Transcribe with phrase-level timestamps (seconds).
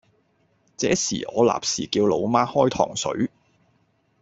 [0.77, 3.29] 這時我立時叫老媽開糖水